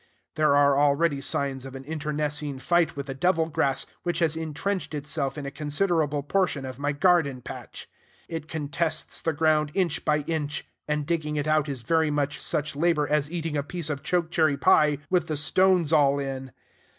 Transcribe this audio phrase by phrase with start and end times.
[0.35, 4.95] There are already signs of an internecine fight with the devil grass, which has intrenched
[4.95, 7.87] itself in a considerable portion of my garden patch.
[8.27, 12.75] It contests the ground inch by inch; and digging it out is very much such
[12.75, 16.51] labor as eating a piece of choke cherry pie with the stones all in.